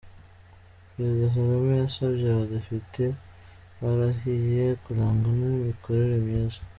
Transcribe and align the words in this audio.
Perezida 0.93 1.25
Kagame 1.35 1.73
yasabye 1.83 2.25
Abadepite 2.31 3.03
barahiye 3.79 4.65
kurangwa 4.83 5.29
n’imikorere 5.39 6.15
myiza. 6.25 6.59